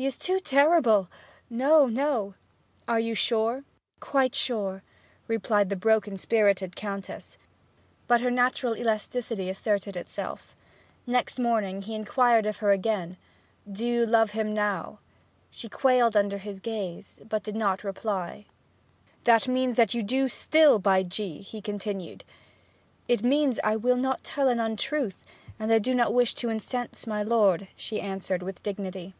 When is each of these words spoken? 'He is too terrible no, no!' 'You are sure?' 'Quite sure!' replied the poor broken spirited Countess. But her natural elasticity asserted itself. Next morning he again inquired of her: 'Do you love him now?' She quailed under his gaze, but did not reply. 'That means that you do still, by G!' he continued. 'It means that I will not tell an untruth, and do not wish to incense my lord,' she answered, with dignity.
'He 0.00 0.06
is 0.06 0.16
too 0.16 0.38
terrible 0.38 1.08
no, 1.50 1.88
no!' 1.88 2.34
'You 2.86 3.12
are 3.14 3.16
sure?' 3.16 3.64
'Quite 3.98 4.32
sure!' 4.36 4.84
replied 5.26 5.70
the 5.70 5.74
poor 5.76 5.80
broken 5.80 6.16
spirited 6.16 6.76
Countess. 6.76 7.36
But 8.06 8.20
her 8.20 8.30
natural 8.30 8.76
elasticity 8.76 9.50
asserted 9.50 9.96
itself. 9.96 10.54
Next 11.04 11.40
morning 11.40 11.82
he 11.82 11.94
again 11.96 12.02
inquired 12.02 12.46
of 12.46 12.58
her: 12.58 12.76
'Do 12.76 13.16
you 13.74 14.06
love 14.06 14.30
him 14.30 14.54
now?' 14.54 15.00
She 15.50 15.68
quailed 15.68 16.16
under 16.16 16.38
his 16.38 16.60
gaze, 16.60 17.20
but 17.28 17.42
did 17.42 17.56
not 17.56 17.82
reply. 17.82 18.44
'That 19.24 19.48
means 19.48 19.74
that 19.74 19.94
you 19.94 20.04
do 20.04 20.28
still, 20.28 20.78
by 20.78 21.02
G!' 21.02 21.40
he 21.42 21.60
continued. 21.60 22.22
'It 23.08 23.24
means 23.24 23.56
that 23.56 23.66
I 23.66 23.74
will 23.74 23.96
not 23.96 24.22
tell 24.22 24.46
an 24.46 24.60
untruth, 24.60 25.16
and 25.58 25.82
do 25.82 25.92
not 25.92 26.14
wish 26.14 26.36
to 26.36 26.50
incense 26.50 27.04
my 27.04 27.24
lord,' 27.24 27.66
she 27.74 28.00
answered, 28.00 28.44
with 28.44 28.62
dignity. 28.62 29.16